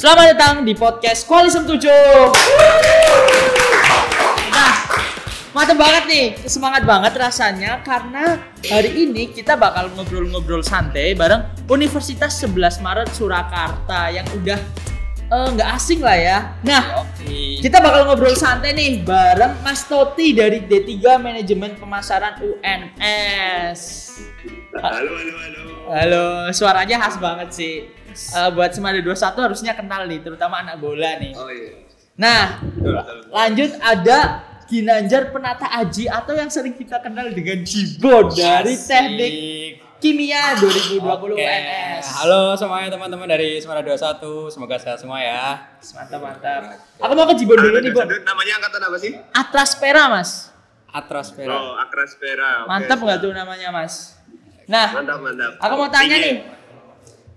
[0.00, 1.84] Selamat datang di podcast Koalisem 7.
[4.48, 4.72] Nah,
[5.52, 12.40] mantep banget nih, semangat banget rasanya karena hari ini kita bakal ngobrol-ngobrol santai bareng Universitas
[12.40, 14.56] 11 Maret Surakarta yang udah
[15.20, 16.38] eh, nggak asing lah ya.
[16.64, 17.04] Nah,
[17.60, 23.80] kita bakal ngobrol santai nih bareng Mas Toti dari D3 Manajemen Pemasaran UNS.
[24.70, 25.62] Halo, halo, halo.
[25.90, 26.24] Halo,
[26.54, 27.74] suaranya khas banget sih.
[28.10, 29.10] Eh, buat Semada 21
[29.42, 31.34] harusnya kenal nih, terutama anak bola nih.
[31.34, 31.82] Oh iya.
[32.14, 33.32] Nah, Betul, betul, betul.
[33.32, 34.18] lanjut ada
[34.68, 39.34] Ginanjar Penata Aji atau yang sering kita kenal dengan Jibo dari Teknik
[39.98, 41.34] Kimia 2020 Oke.
[41.34, 42.04] UNS.
[42.22, 44.22] Halo semuanya teman-teman dari Semarang 21.
[44.48, 45.66] Semoga sehat semua ya.
[45.92, 46.62] Mantap, mantap.
[46.96, 48.06] Aku mau ke Jibon dulu nih, Bon.
[48.06, 49.12] Namanya angkatan apa sih?
[49.34, 50.54] Atraspera, Mas.
[50.90, 51.50] Atraspera.
[51.52, 52.64] Oh, Akraspera.
[52.64, 52.68] Oke.
[52.68, 54.19] Mantap nggak tuh namanya, Mas?
[54.70, 55.52] Nah, Mantap, mantap.
[55.58, 56.34] aku mau tanya nih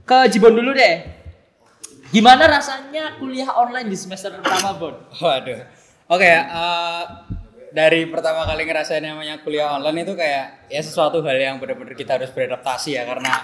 [0.06, 1.02] ke Jibon dulu deh.
[2.14, 4.94] Gimana rasanya kuliah online di semester pertama, Bon?
[5.18, 5.66] Waduh.
[6.14, 7.02] Oke, eh,
[7.74, 12.22] dari pertama kali ngerasain namanya kuliah online itu kayak ya sesuatu hal yang benar-benar kita
[12.22, 13.42] harus beradaptasi ya karena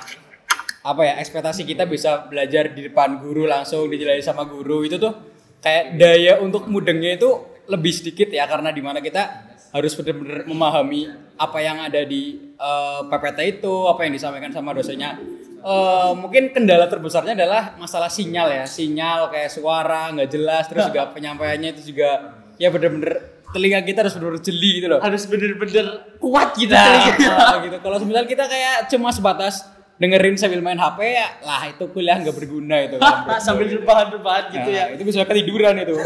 [0.85, 5.17] apa ya ekspektasi kita bisa belajar di depan guru langsung dijelasin sama guru itu tuh
[5.65, 7.25] kayak daya untuk mudengnya itu
[7.65, 13.01] lebih sedikit ya karena di mana kita harus benar-benar memahami apa yang ada di eh,
[13.07, 15.17] PPT itu apa yang disampaikan sama dosennya
[15.59, 21.03] Eh, mungkin kendala terbesarnya adalah masalah sinyal ya sinyal kayak suara nggak jelas terus juga
[21.15, 26.55] penyampaiannya itu juga ya bener-bener telinga kita harus bener-bener jeli gitu loh Harus bener-bener kuat
[26.55, 27.35] gitu nah, telinganya.
[27.43, 29.67] ah, gitu kalau semisal kita kayak cuma sebatas
[29.99, 32.95] dengerin sambil main HP ya lah itu kuliah nggak berguna itu.
[33.43, 34.83] Sambil rebahan-rebahan gitu ya.
[34.87, 35.99] Nah, itu bisa ketiduran itu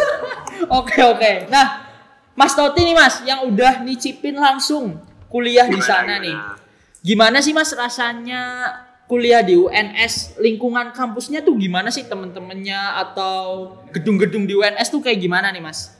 [0.66, 1.46] Oke oke.
[1.54, 1.93] Nah,
[2.34, 4.98] Mas Toti nih Mas, yang udah nicipin langsung
[5.30, 6.26] kuliah di sana gimana?
[6.26, 6.38] nih.
[7.04, 8.74] Gimana sih Mas rasanya
[9.06, 10.42] kuliah di UNS?
[10.42, 15.94] Lingkungan kampusnya tuh gimana sih temen-temennya atau gedung-gedung di UNS tuh kayak gimana nih Mas?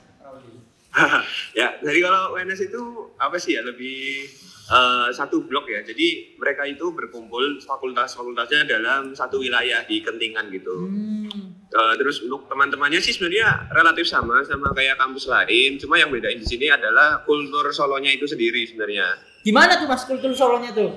[1.60, 2.82] ya, jadi kalau UNS itu
[3.18, 4.26] apa sih ya lebih
[4.70, 5.86] eh, satu blok ya.
[5.86, 10.90] Jadi mereka itu berkumpul fakultas-fakultasnya dalam satu wilayah di Kentingan gitu.
[10.90, 11.63] Hmm.
[11.74, 15.82] Eh, terus untuk teman-temannya sih sebenarnya relatif sama sama kayak kampus lain.
[15.82, 19.18] Cuma yang bedain di sini adalah kultur Solonya itu sendiri sebenarnya.
[19.42, 20.94] Gimana tuh Mas kultur Solonya tuh?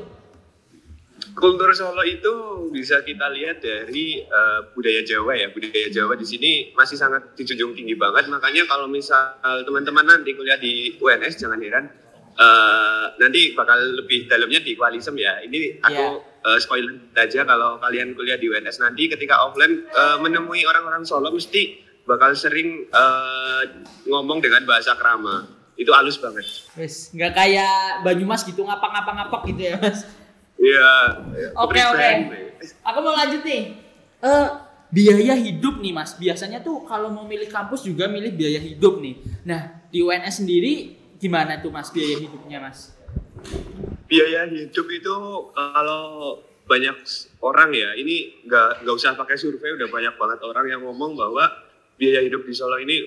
[1.32, 2.32] Kultur Solo itu
[2.76, 5.48] bisa kita lihat dari eh, budaya Jawa ya.
[5.48, 8.28] Budaya Jawa di sini masih sangat dijunjung tinggi banget.
[8.28, 11.88] Makanya kalau misal teman-teman nanti kuliah di UNS jangan heran
[12.36, 15.40] eh, nanti bakal lebih dalamnya di Kualisem ya.
[15.40, 20.62] Ini aku eh, spoiler aja kalau kalian kuliah di UNS nanti ketika offline eh, menemui
[20.62, 23.62] orang-orang Solo mesti bakal sering eh,
[24.06, 25.50] ngomong dengan bahasa krama.
[25.76, 26.46] Itu halus banget.
[26.80, 30.08] Wes, nggak kayak Banyumas gitu ngapak-ngapak-ngapak gitu ya Mas?
[30.56, 30.92] Iya.
[31.60, 32.00] Oke oke.
[32.00, 32.20] prevent.
[32.80, 33.76] Aku mau lanjut nih.
[34.24, 34.46] Eh
[34.90, 36.16] biaya hidup nih mas.
[36.16, 39.14] Biasanya tuh kalau mau milih kampus juga milih biaya hidup nih.
[39.44, 42.96] Nah di UNS sendiri gimana tuh mas biaya hidupnya mas?
[44.16, 45.16] Biaya hidup itu
[45.52, 46.96] kalau banyak
[47.44, 51.46] orang ya ini nggak nggak usah pakai survei udah banyak banget orang yang ngomong bahwa
[52.00, 53.06] biaya hidup di Solo ini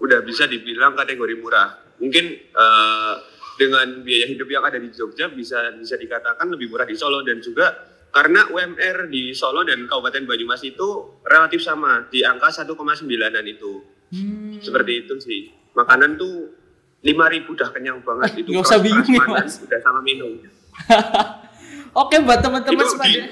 [0.00, 1.96] udah bisa dibilang kategori murah.
[2.00, 3.14] Mungkin eh,
[3.60, 7.38] dengan biaya hidup yang ada di Jogja bisa bisa dikatakan lebih murah di Solo dan
[7.40, 7.72] juga
[8.10, 14.00] karena UMR di Solo dan Kabupaten Banyumas itu relatif sama di angka 1,9an itu.
[14.10, 14.58] Hmm.
[14.58, 15.40] seperti itu sih.
[15.78, 16.50] Makanan tuh
[17.00, 19.56] 5000 udah kenyang banget itu Nggak usah bingung ya, Mas.
[19.58, 20.30] udah sama minum
[22.00, 23.26] Oke buat teman-teman di-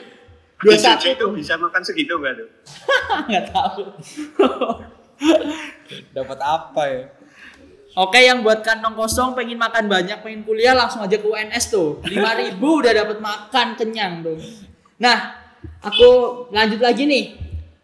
[0.58, 2.48] dua di satu itu bisa makan segitu nggak tuh?
[3.30, 3.82] nggak tahu.
[6.16, 7.02] dapat apa ya
[7.98, 11.98] Oke yang buat kantong kosong pengen makan banyak pengen kuliah langsung aja ke UNS tuh
[12.06, 14.38] 5000 udah dapat makan kenyang tuh.
[15.02, 15.34] Nah
[15.82, 16.06] aku
[16.54, 17.34] lanjut lagi nih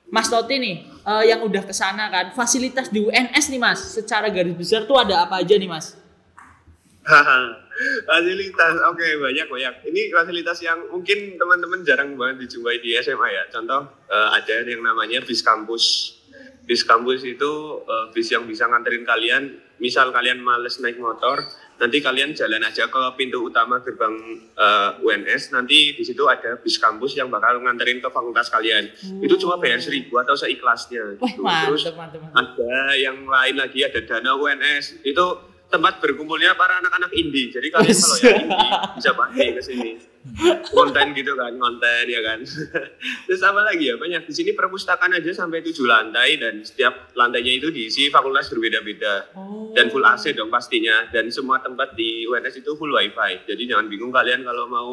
[0.06, 4.32] Mas Toti nih eh, yang udah ke sana kan fasilitas di UNS nih Mas secara
[4.32, 5.96] garis besar tuh ada apa aja nih Mas?
[8.08, 9.74] fasilitas, oke banyak banyak.
[9.92, 13.44] Ini fasilitas yang mungkin teman-teman jarang banget dijumpai di SMA ya.
[13.52, 16.16] Contoh eh, ada yang namanya bis kampus.
[16.64, 17.52] Bis kampus itu
[17.84, 19.60] eh, bis yang bisa nganterin kalian.
[19.76, 21.42] Misal kalian males naik motor,
[21.76, 24.16] nanti kalian jalan aja ke pintu utama gerbang
[24.56, 25.52] eh, UNS.
[25.52, 28.88] Nanti di situ ada bis kampus yang bakal nganterin ke fakultas kalian.
[29.20, 31.20] Itu cuma bayar seribu atau seikhlasnya.
[31.20, 31.42] Wah gitu.
[31.44, 32.36] mantep Terus mantep mantep.
[32.64, 35.26] ada yang lain lagi ada dana UNS itu
[35.74, 39.90] tempat berkumpulnya para anak-anak indie jadi kalian kalau yang indie bisa pasti ke sini
[40.66, 42.40] konten gitu kan konten ya kan
[43.24, 47.54] terus apa lagi ya banyak di sini perpustakaan aja sampai tujuh lantai dan setiap lantainya
[47.54, 49.68] itu diisi fakultas berbeda-beda Oh.
[49.72, 53.86] dan full AC dong pastinya dan semua tempat di UNS itu full wifi jadi jangan
[53.86, 54.90] bingung kalian kalau mau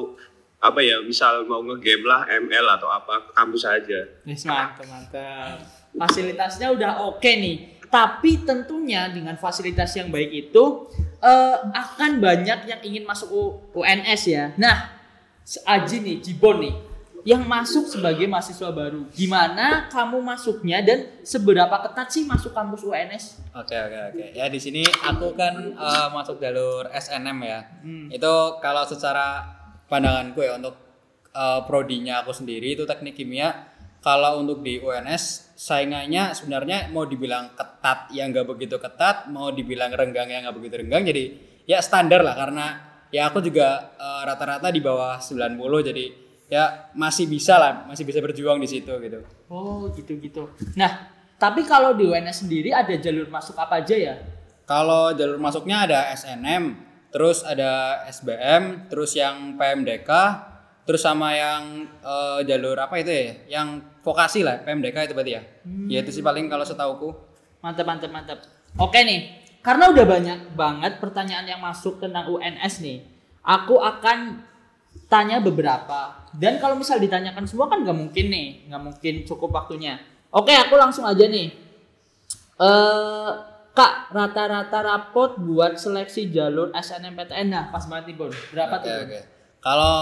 [0.59, 5.57] apa ya misal mau ngegame lah ML atau apa ke kampus aja Yes, mantap mantap.
[5.91, 7.81] fasilitasnya udah oke nih.
[7.83, 10.63] Tapi tentunya dengan fasilitas yang baik itu
[11.17, 13.27] eh, akan banyak yang ingin masuk
[13.73, 14.53] UNS ya.
[14.55, 15.00] Nah,
[15.45, 16.73] Aji nih, Jibon nih,
[17.21, 19.05] yang masuk sebagai mahasiswa baru.
[19.13, 23.41] Gimana kamu masuknya dan seberapa ketat sih masuk kampus UNS?
[23.53, 24.25] Oke oke oke.
[24.33, 27.59] Ya di sini aku kan eh, masuk jalur SNM ya.
[27.85, 28.07] Hmm.
[28.09, 29.45] Itu kalau secara
[29.85, 30.75] pandanganku ya untuk
[31.33, 33.69] eh, prodinya aku sendiri itu teknik kimia.
[34.01, 39.93] Kalau untuk di UNS saingannya sebenarnya mau dibilang ketat ya nggak begitu ketat, mau dibilang
[39.93, 41.05] renggang ya nggak begitu renggang.
[41.05, 41.23] Jadi
[41.69, 45.59] ya standar lah karena ya aku juga eh, rata-rata di bawah 90
[45.91, 46.05] jadi
[46.51, 49.23] ya masih bisa lah, masih bisa berjuang di situ gitu.
[49.47, 50.51] Oh, gitu-gitu.
[50.75, 51.07] Nah,
[51.39, 54.15] tapi kalau di UNS sendiri ada jalur masuk apa aja ya?
[54.67, 56.75] Kalau jalur masuknya ada SNM,
[57.07, 60.11] terus ada SBM, terus yang PMDK,
[60.83, 63.59] terus sama yang eh, jalur apa itu ya?
[63.59, 65.41] Yang vokasi lah, PMDK itu berarti ya.
[65.87, 67.15] Ya itu sih paling kalau setauku.
[67.63, 68.39] Mantap, mantap, mantap.
[68.75, 73.05] Oke nih, karena udah banyak banget pertanyaan yang masuk tentang UNS nih.
[73.45, 74.41] Aku akan
[75.05, 76.25] tanya beberapa.
[76.33, 80.01] Dan kalau misal ditanyakan semua kan nggak mungkin nih, nggak mungkin cukup waktunya.
[80.33, 81.53] Oke, aku langsung aja nih.
[82.61, 83.31] Eh,
[83.71, 88.31] Kak, rata-rata rapot buat seleksi jalur SNMPTN nah pas banget nih Bon.
[88.51, 88.99] Berapa Oke tuh?
[89.07, 89.19] Oke.
[89.63, 89.97] Kalau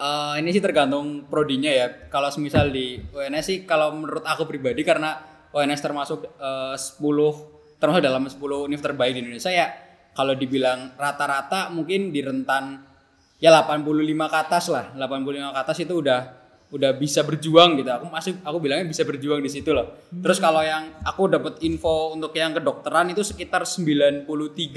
[0.00, 2.08] eh, ini sih tergantung prodinya ya.
[2.08, 5.20] Kalau semisal di UNS sih kalau menurut aku pribadi karena
[5.52, 9.66] UNS termasuk eh, 10 termasuk dalam 10 univ terbaik di Indonesia ya
[10.18, 12.82] kalau dibilang rata-rata mungkin di rentan
[13.38, 13.94] ya 85
[14.26, 14.90] ke atas lah.
[14.98, 16.20] 85 ke atas itu udah
[16.68, 17.88] udah bisa berjuang gitu.
[17.88, 20.10] Aku masih aku bilangnya bisa berjuang di situ loh.
[20.10, 24.26] Terus kalau yang aku dapat info untuk yang kedokteran itu sekitar 93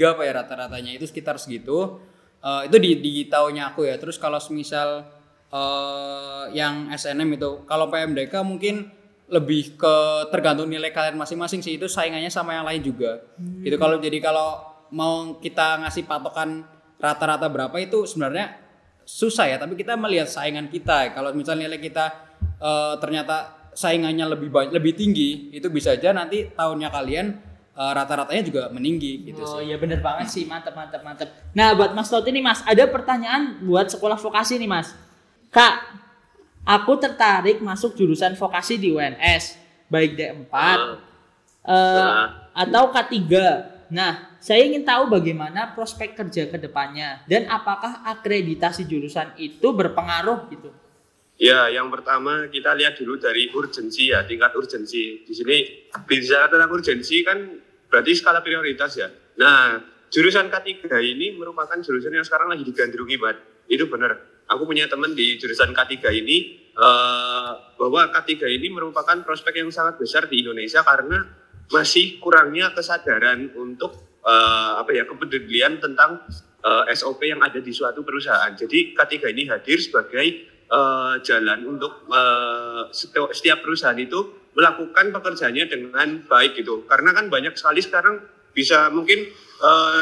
[0.06, 2.00] apa ya rata-ratanya itu sekitar segitu.
[2.42, 3.98] Eh, itu di di tahunnya aku ya.
[4.00, 5.04] Terus kalau semisal
[5.52, 8.88] eh, yang SNM itu, kalau PMDK mungkin
[9.28, 9.94] lebih ke
[10.28, 13.22] tergantung nilai kalian masing-masing sih itu saingannya sama yang lain juga.
[13.62, 14.60] Itu kalau jadi kalau
[14.92, 16.66] mau kita ngasih patokan
[17.00, 18.58] rata-rata berapa itu sebenarnya
[19.02, 19.56] susah ya.
[19.56, 21.16] Tapi kita melihat saingan kita.
[21.16, 22.12] Kalau misalnya nilai kita
[22.60, 27.26] eh, ternyata saingannya lebih banyak, lebih tinggi, itu bisa aja nanti tahunnya kalian
[27.72, 29.72] eh, rata-ratanya juga meninggi gitu Oh sih.
[29.72, 31.32] iya bener banget sih, mantap mantap mantap.
[31.56, 34.92] Nah buat Mas Toti nih Mas, ada pertanyaan buat sekolah vokasi nih Mas.
[35.48, 36.01] Kak,
[36.66, 39.58] aku tertarik masuk jurusan vokasi di UNS,
[39.90, 40.54] baik D4
[41.66, 42.22] eh,
[42.54, 43.18] atau K3.
[43.92, 50.48] Nah, saya ingin tahu bagaimana prospek kerja ke depannya dan apakah akreditasi jurusan itu berpengaruh
[50.48, 50.72] gitu.
[51.36, 55.26] Ya, yang pertama kita lihat dulu dari urgensi ya, tingkat urgensi.
[55.26, 55.56] Di sini
[56.08, 57.38] bicara tentang urgensi kan
[57.90, 59.12] berarti skala prioritas ya.
[59.36, 63.38] Nah, jurusan K3 ini merupakan jurusan yang sekarang lagi digandrungi banget.
[63.68, 64.31] Itu benar.
[64.52, 69.96] Aku punya teman di jurusan K3 ini eh, bahwa K3 ini merupakan prospek yang sangat
[69.96, 71.24] besar di Indonesia karena
[71.72, 76.20] masih kurangnya kesadaran untuk eh, apa ya kepedulian tentang
[76.62, 78.52] eh, SOP yang ada di suatu perusahaan.
[78.52, 80.26] Jadi K3 ini hadir sebagai
[80.68, 86.84] eh, jalan untuk eh, setiap, perusahaan itu melakukan pekerjaannya dengan baik gitu.
[86.84, 88.20] Karena kan banyak sekali sekarang
[88.52, 89.32] bisa mungkin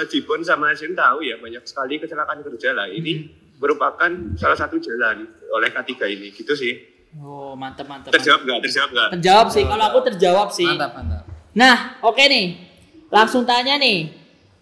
[0.08, 2.88] Jibon sama Asin tahu ya banyak sekali kecelakaan kerja lah.
[2.88, 6.81] Ini merupakan salah satu jalan oleh K3 ini gitu sih.
[7.21, 8.11] Oh mantap mantap.
[8.11, 8.17] mantap.
[8.17, 8.59] Terjawab nggak?
[8.64, 9.09] Terjawab nggak?
[9.21, 10.67] Terjawab sih, kalau aku terjawab sih.
[10.67, 11.25] Mantap, mantap.
[11.52, 12.47] Nah, oke nih.
[13.12, 14.17] Langsung tanya nih.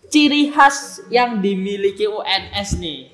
[0.09, 3.12] Ciri khas yang dimiliki UNS nih.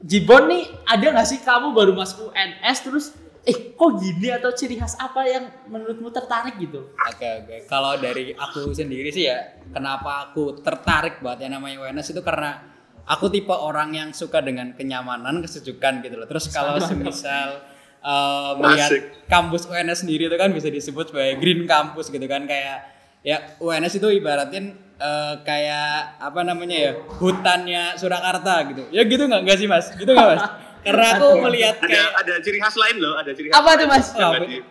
[0.00, 3.06] Jibon nih, ada nggak sih kamu baru masuk UNS terus
[3.44, 6.96] eh kok gini atau ciri khas apa yang menurutmu tertarik gitu?
[6.96, 7.56] Oke oke.
[7.68, 12.79] Kalau dari aku sendiri sih ya, kenapa aku tertarik buat yang namanya UNS itu karena
[13.06, 16.26] aku tipe orang yang suka dengan kenyamanan, kesejukan gitu loh.
[16.28, 17.62] Terus kalau semisal
[18.00, 19.02] eh, melihat Asik.
[19.28, 22.84] kampus UNS sendiri itu kan bisa disebut sebagai green campus gitu kan kayak
[23.20, 28.88] ya UNS itu ibaratin eh, kayak apa namanya ya hutannya Surakarta gitu.
[28.90, 29.92] Ya gitu nggak nggak sih mas?
[29.92, 30.44] Gitu nggak mas?
[30.80, 33.56] Karena aku melihat Ada kayak ada ciri khas lain loh, ada ciri khas.
[33.60, 34.06] Apa tuh, lain Mas?
[34.16, 34.64] Apa di-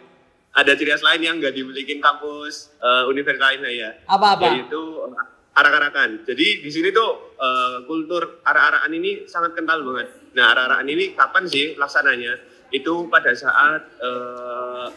[0.50, 3.90] ada ciri khas lain yang nggak dimiliki kampus eh, universitas lainnya ya.
[4.10, 4.58] Apa-apa?
[4.58, 6.24] Yaitu eh, arak-arakan.
[6.25, 10.08] Jadi di sini tuh eh, kultur arak-arakan ini sangat kental banget.
[10.38, 12.38] Nah, arak-arakan ini kapan sih laksananya?
[12.70, 14.88] Itu pada saat eh,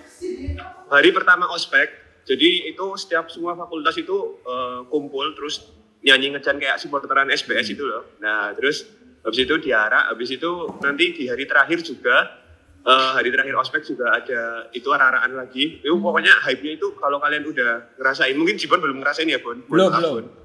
[0.92, 2.00] hari pertama ospek.
[2.22, 7.82] Jadi itu setiap semua fakultas itu eh, kumpul terus nyanyi ngejan kayak supporteran SBS itu
[7.86, 8.18] loh.
[8.22, 8.86] Nah, terus
[9.22, 10.50] habis itu diarak, habis itu
[10.82, 12.42] nanti di hari terakhir juga
[12.82, 15.82] eh, hari terakhir ospek juga ada itu arak-arakan lagi.
[15.82, 19.58] Itu pokoknya hype-nya itu kalau kalian udah ngerasain, mungkin Jibon belum ngerasain ya, Bon?
[19.66, 20.41] Belum, Maaf,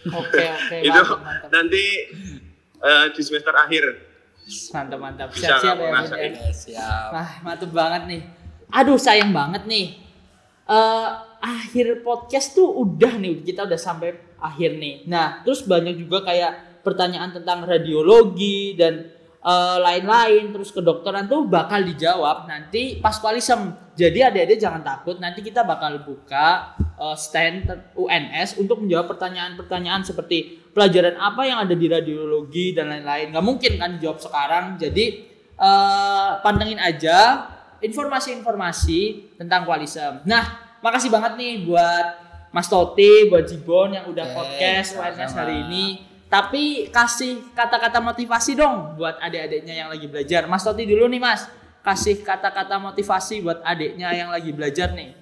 [0.00, 0.12] belum.
[0.12, 0.24] Bon.
[0.24, 1.84] Oke oke itu mantap mantap nanti
[2.80, 3.84] eh, di semester akhir
[4.72, 5.28] mantap mantap.
[5.30, 5.90] Siap siap ya.
[6.08, 6.50] Ya.
[6.50, 7.08] Siap.
[7.12, 8.22] Wah mantap banget nih.
[8.70, 9.86] Aduh sayang banget nih.
[10.70, 11.08] eh,
[11.40, 15.04] akhir podcast tuh udah nih kita udah sampai akhir nih.
[15.08, 21.80] Nah, terus banyak juga kayak pertanyaan tentang radiologi dan eh, lain-lain terus kedokteran tuh bakal
[21.82, 23.72] dijawab nanti pas kualisem.
[24.00, 30.56] Jadi adik-adik jangan takut nanti kita bakal buka eh, stand UNS untuk menjawab pertanyaan-pertanyaan seperti
[30.72, 33.28] pelajaran apa yang ada di radiologi dan lain-lain.
[33.36, 34.64] Nggak mungkin kan dijawab sekarang.
[34.80, 35.04] Jadi
[35.52, 37.44] eh, pantengin aja
[37.84, 40.24] informasi-informasi tentang kualisem.
[40.24, 42.06] Nah, makasih banget nih buat
[42.56, 45.86] Mas Toti, buat Jibon yang udah Oke, podcast UNS hari ini.
[46.30, 50.46] Tapi kasih kata-kata motivasi dong buat adik-adiknya yang lagi belajar.
[50.46, 51.59] Mas Toti dulu nih Mas.
[51.80, 55.16] Kasih kata-kata motivasi buat adiknya yang lagi belajar nih.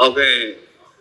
[0.00, 0.30] Oke,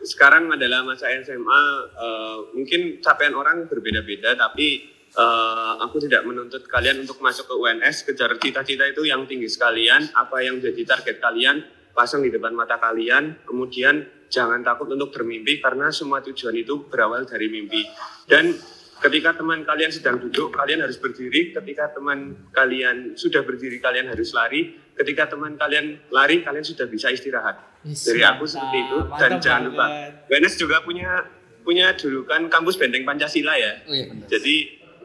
[0.04, 1.64] sekarang adalah masa SMA.
[1.96, 8.04] eh, mungkin capaian orang berbeda-beda, tapi eh, aku tidak menuntut kalian untuk masuk ke UNS.
[8.12, 10.12] Kejar cita-cita itu yang tinggi sekalian.
[10.12, 11.64] Apa yang jadi target kalian,
[11.96, 13.48] pasang di depan mata kalian.
[13.48, 17.84] Kemudian jangan takut untuk bermimpi karena semua tujuan itu berawal dari mimpi.
[18.30, 18.54] Dan
[19.00, 21.56] ketika teman kalian sedang duduk, kalian harus berdiri.
[21.56, 24.76] Ketika teman kalian sudah berdiri, kalian harus lari.
[24.96, 27.60] Ketika teman kalian lari, kalian sudah bisa istirahat.
[27.84, 28.98] Dari aku seperti itu.
[29.16, 29.86] Dan jangan lupa.
[30.28, 31.24] UNS juga punya
[31.64, 33.84] punya julukan kampus benteng Pancasila ya.
[33.88, 34.28] Oh iya benar.
[34.28, 34.56] Jadi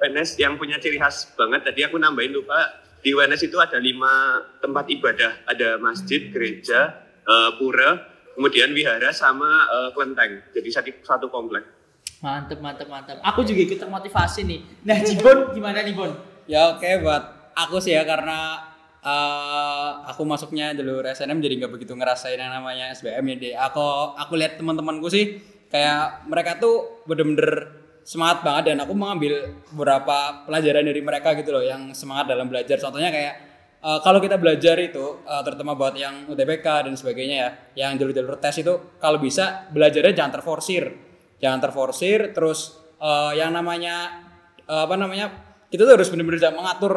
[0.03, 1.63] UNS yang punya ciri khas banget.
[1.63, 2.83] Tadi aku nambahin lupa.
[3.05, 5.47] Di UNS itu ada lima tempat ibadah.
[5.47, 8.01] Ada masjid, gereja, eh, pura,
[8.35, 10.43] kemudian wihara sama eh, kelenteng.
[10.51, 11.74] Jadi satu, satu komplek.
[12.25, 13.21] Mantep, mantep, mantep.
[13.21, 14.61] Aku juga ikut termotivasi nih.
[14.88, 16.09] Nah, Jibon gimana nih, Bon?
[16.49, 18.64] Ya oke buat aku sih ya karena
[19.04, 23.54] eh, aku masuknya jalur SNM jadi nggak begitu ngerasain yang namanya SBM ya deh.
[23.69, 25.37] Aku aku lihat teman-temanku sih
[25.69, 31.64] kayak mereka tuh bener-bener semangat banget dan aku mengambil beberapa pelajaran dari mereka gitu loh
[31.64, 32.81] yang semangat dalam belajar.
[32.81, 33.35] Contohnya kayak
[33.85, 37.49] eh, kalau kita belajar itu eh, terutama buat yang UTBK dan sebagainya ya,
[37.85, 41.13] yang jalur-jalur tes itu kalau bisa belajarnya jangan terforsir.
[41.38, 44.26] Jangan terforsir terus eh, yang namanya
[44.67, 45.31] eh, apa namanya
[45.69, 46.95] kita tuh harus benar-benar mengatur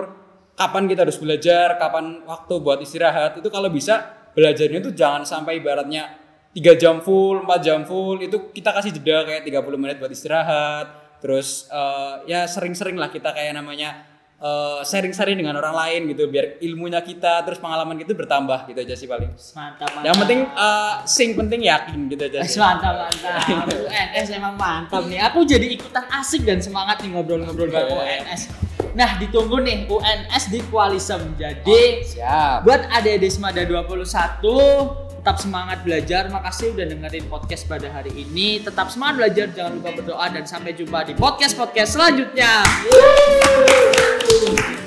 [0.58, 3.38] kapan kita harus belajar, kapan waktu buat istirahat.
[3.38, 6.18] Itu kalau bisa belajarnya tuh jangan sampai ibaratnya
[6.58, 11.20] 3 jam full, 4 jam full, itu kita kasih jeda kayak 30 menit buat istirahat.
[11.22, 16.62] Terus eh, ya sering-sering lah kita kayak namanya eh, sharing-sharing dengan orang lain gitu biar
[16.62, 19.34] ilmunya kita terus pengalaman kita bertambah gitu aja sih paling.
[19.34, 20.06] Mantap, mantap.
[20.06, 22.60] Yang penting eh, sing penting yakin gitu aja sih.
[22.66, 23.66] mantap, mantap.
[23.74, 25.20] UNS emang mantap nih.
[25.32, 28.06] Aku jadi ikutan asik dan semangat nih ngobrol-ngobrol bareng Oke.
[28.06, 28.42] UNS.
[28.98, 31.38] Nah, ditunggu nih UNS di Kualisem.
[31.38, 32.66] Jadi, Siap.
[32.66, 36.32] buat adik-adik Semada 21 tetap semangat belajar.
[36.32, 38.64] Makasih udah dengerin podcast pada hari ini.
[38.64, 42.64] Tetap semangat belajar, jangan lupa berdoa dan sampai jumpa di podcast-podcast selanjutnya.
[42.88, 44.87] Yeay.